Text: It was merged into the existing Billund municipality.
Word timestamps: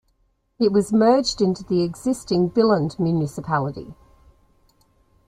It 0.57 0.71
was 0.71 0.91
merged 0.91 1.41
into 1.43 1.63
the 1.63 1.83
existing 1.83 2.49
Billund 2.49 2.97
municipality. 2.97 3.93